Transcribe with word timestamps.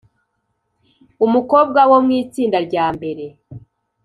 Umukobwa 1.25 1.81
wo 1.91 1.97
mwitsinda 2.05 2.57
ryambere 2.67 3.25